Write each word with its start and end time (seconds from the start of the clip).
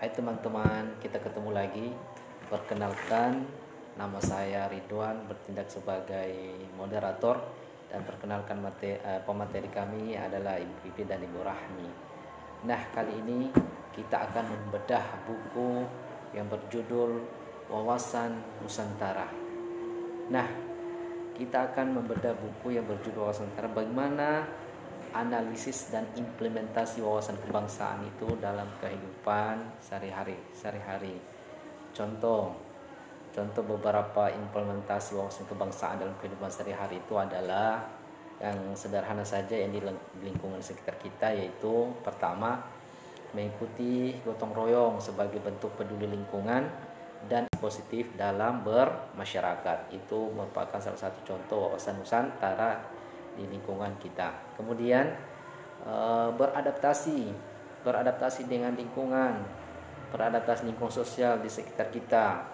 Hai 0.00 0.08
teman-teman, 0.16 0.96
kita 0.96 1.20
ketemu 1.20 1.52
lagi. 1.52 1.92
Perkenalkan, 2.48 3.44
nama 4.00 4.16
saya 4.16 4.64
Ridwan, 4.72 5.28
bertindak 5.28 5.68
sebagai 5.68 6.56
moderator 6.72 7.36
dan 7.92 8.00
perkenalkan 8.08 8.64
materi, 8.64 8.96
uh, 9.04 9.20
pemateri 9.28 9.68
kami 9.68 10.16
adalah 10.16 10.56
Ibu 10.56 10.72
Pipi 10.80 11.04
dan 11.04 11.20
Ibu 11.20 11.44
Rahmi. 11.44 11.88
Nah, 12.64 12.80
kali 12.96 13.12
ini 13.12 13.52
kita 13.92 14.24
akan 14.24 14.48
membedah 14.48 15.04
buku 15.28 15.84
yang 16.32 16.48
berjudul 16.48 17.20
Wawasan 17.68 18.40
Nusantara. 18.64 19.28
Nah, 20.32 20.48
kita 21.36 21.76
akan 21.76 22.00
membedah 22.00 22.32
buku 22.40 22.72
yang 22.72 22.88
berjudul 22.88 23.28
Wawasan 23.28 23.52
Nusantara 23.52 23.68
bagaimana 23.68 24.48
analisis 25.12 25.90
dan 25.90 26.06
implementasi 26.14 27.02
wawasan 27.02 27.38
kebangsaan 27.42 28.06
itu 28.06 28.38
dalam 28.38 28.66
kehidupan 28.78 29.60
sehari-hari 29.82 30.38
sehari-hari. 30.54 31.18
Contoh 31.90 32.54
contoh 33.30 33.62
beberapa 33.62 34.26
implementasi 34.30 35.14
wawasan 35.14 35.46
kebangsaan 35.46 36.02
dalam 36.02 36.14
kehidupan 36.18 36.50
sehari-hari 36.50 36.98
itu 36.98 37.14
adalah 37.14 37.78
yang 38.40 38.72
sederhana 38.72 39.22
saja 39.22 39.52
yang 39.52 39.70
di 39.70 39.78
lingkungan 40.24 40.58
sekitar 40.58 40.96
kita 40.98 41.30
yaitu 41.36 41.92
pertama 42.00 42.58
mengikuti 43.36 44.16
gotong 44.26 44.50
royong 44.50 44.98
sebagai 44.98 45.38
bentuk 45.38 45.70
peduli 45.78 46.10
lingkungan 46.10 46.66
dan 47.28 47.46
positif 47.60 48.10
dalam 48.16 48.64
bermasyarakat. 48.64 49.92
Itu 49.92 50.32
merupakan 50.32 50.80
salah 50.80 50.98
satu 50.98 51.20
contoh 51.22 51.70
wawasan 51.70 52.00
Nusantara 52.00 52.80
di 53.40 53.48
lingkungan 53.48 53.96
kita. 53.96 54.60
Kemudian 54.60 55.08
eh, 55.88 56.28
beradaptasi, 56.36 57.32
beradaptasi 57.80 58.44
dengan 58.44 58.76
lingkungan, 58.76 59.40
beradaptasi 60.12 60.68
lingkungan 60.68 60.92
sosial 60.92 61.40
di 61.40 61.48
sekitar 61.48 61.88
kita. 61.88 62.44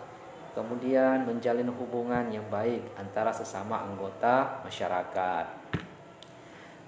Kemudian 0.54 1.26
menjalin 1.28 1.68
hubungan 1.68 2.32
yang 2.32 2.46
baik 2.48 2.96
antara 2.96 3.34
sesama 3.34 3.82
anggota 3.82 4.62
masyarakat. 4.64 5.46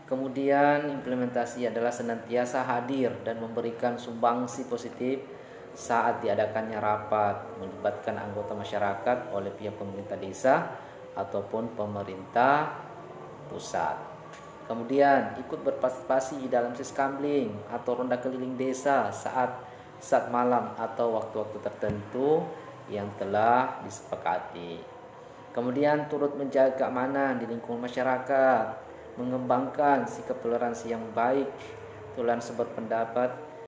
Kemudian 0.08 0.88
implementasi 0.88 1.68
adalah 1.68 1.92
senantiasa 1.92 2.64
hadir 2.64 3.12
dan 3.28 3.36
memberikan 3.44 4.00
sumbangsi 4.00 4.64
positif 4.64 5.20
saat 5.76 6.24
diadakannya 6.24 6.80
rapat 6.80 7.60
melibatkan 7.60 8.16
anggota 8.16 8.56
masyarakat 8.56 9.36
oleh 9.36 9.52
pihak 9.52 9.76
pemerintah 9.76 10.16
desa 10.16 10.54
ataupun 11.12 11.76
pemerintah 11.76 12.87
pusat. 13.48 13.96
Kemudian 14.68 15.40
ikut 15.40 15.64
berpartisipasi 15.64 16.44
dalam 16.52 16.76
siskambling 16.76 17.56
atau 17.72 18.04
ronda 18.04 18.20
keliling 18.20 18.52
desa 18.54 19.08
saat 19.08 19.64
saat 19.98 20.28
malam 20.28 20.76
atau 20.76 21.16
waktu-waktu 21.16 21.58
tertentu 21.64 22.44
yang 22.92 23.08
telah 23.16 23.80
disepakati. 23.82 24.78
Kemudian 25.56 26.06
turut 26.06 26.36
menjaga 26.36 26.84
keamanan 26.84 27.40
di 27.40 27.48
lingkungan 27.48 27.88
masyarakat, 27.88 28.64
mengembangkan 29.16 30.06
sikap 30.06 30.38
toleransi 30.44 30.92
yang 30.92 31.02
baik, 31.16 31.48
toleransi 32.14 32.54
berpendapat 32.54 33.48